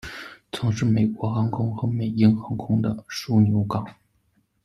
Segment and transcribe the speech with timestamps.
[0.51, 3.85] 曾是美国航空和美鹰航空的枢杻港。